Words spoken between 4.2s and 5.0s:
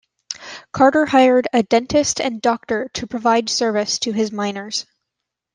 miners.